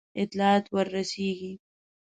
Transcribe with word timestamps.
اطلاعات 0.21 0.65
ورسیږي. 0.75 1.53